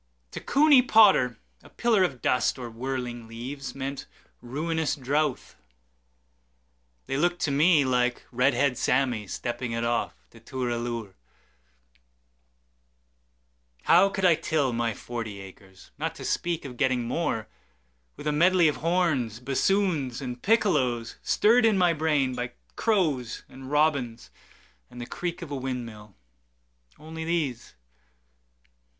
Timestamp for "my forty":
14.73-15.35